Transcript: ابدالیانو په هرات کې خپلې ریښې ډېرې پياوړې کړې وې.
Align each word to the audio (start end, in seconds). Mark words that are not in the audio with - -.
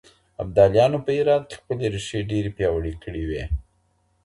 ابدالیانو 0.43 0.97
په 1.05 1.11
هرات 1.17 1.43
کې 1.47 1.55
خپلې 1.61 1.85
ریښې 1.93 2.19
ډېرې 2.31 2.51
پياوړې 2.57 2.93
کړې 3.03 3.23
وې. 3.29 3.43